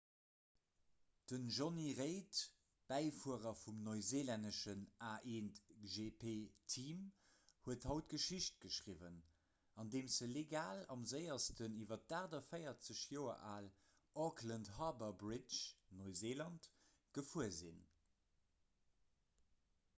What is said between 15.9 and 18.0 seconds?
neuseeland gefuer sinn